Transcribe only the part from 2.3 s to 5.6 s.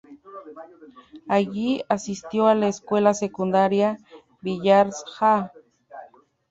a la escuela secundaria Byars-Hall.